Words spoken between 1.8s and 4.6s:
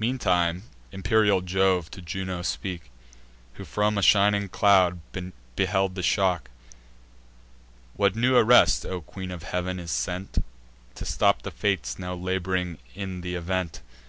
to Juno spoke, Who from a shining